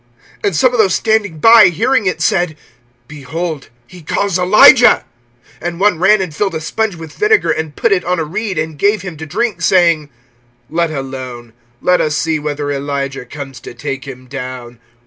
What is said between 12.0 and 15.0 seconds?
us see whether Elijah comes to take him down.